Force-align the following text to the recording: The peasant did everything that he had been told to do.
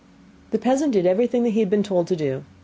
The 0.49 0.57
peasant 0.57 0.93
did 0.93 1.05
everything 1.05 1.43
that 1.43 1.51
he 1.51 1.59
had 1.59 1.69
been 1.69 1.83
told 1.83 2.07
to 2.07 2.15
do. 2.15 2.43